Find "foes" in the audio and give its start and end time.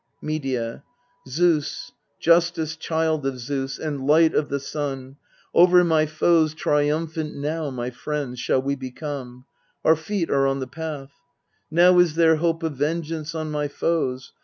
6.09-6.55, 13.67-14.33